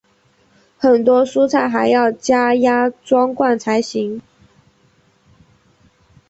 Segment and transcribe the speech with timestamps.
[0.79, 4.19] 很多蔬菜还要加压装罐才行。